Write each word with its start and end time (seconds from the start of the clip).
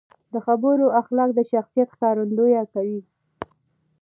د 0.33 0.35
خبرو 0.45 0.85
اخلاق 1.01 1.29
د 1.35 1.39
شخصیت 1.51 1.87
ښکارندويي 1.95 2.63
کوي. 2.73 3.01